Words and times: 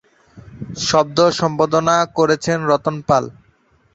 শব্দ 0.81 1.17
সম্পাদনা 1.39 1.95
করেছেন 2.17 2.57
রতন 2.69 2.95
পাল। 3.07 3.23